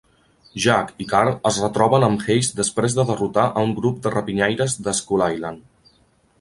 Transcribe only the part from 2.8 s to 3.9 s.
de derrotar a un